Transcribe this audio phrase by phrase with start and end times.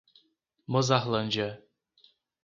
[0.67, 1.61] Mozarlândia